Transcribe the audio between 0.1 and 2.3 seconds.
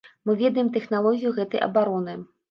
Мы ведаем тэхналогію гэтай абароны.